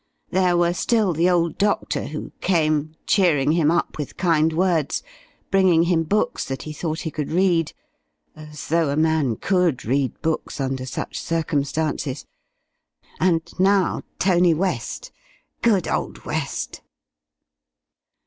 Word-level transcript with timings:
There 0.31 0.57
were 0.57 0.73
still 0.73 1.13
the 1.13 1.29
old 1.29 1.59
doctor, 1.59 2.07
who 2.07 2.31
came, 2.41 2.95
cheering 3.05 3.51
him 3.51 3.69
up 3.69 3.99
with 3.99 4.17
kind 4.17 4.51
words, 4.51 5.03
bringing 5.51 5.83
him 5.83 6.05
books 6.05 6.43
that 6.45 6.63
he 6.63 6.73
thought 6.73 7.01
he 7.01 7.11
could 7.11 7.31
read 7.31 7.71
as 8.35 8.67
though 8.69 8.89
a 8.89 8.97
man 8.97 9.35
could 9.35 9.85
read 9.85 10.19
books, 10.23 10.59
under 10.59 10.87
such 10.87 11.19
circumstances 11.19 12.25
and 13.19 13.47
now 13.59 14.01
Tony 14.17 14.55
West 14.55 15.11
good 15.61 15.87
old 15.87 16.25
West! 16.25 16.81